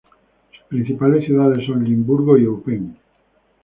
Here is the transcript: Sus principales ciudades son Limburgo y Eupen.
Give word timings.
Sus 0.49 0.61
principales 0.67 1.25
ciudades 1.25 1.63
son 1.67 1.83
Limburgo 1.83 2.35
y 2.35 2.45
Eupen. 2.45 2.97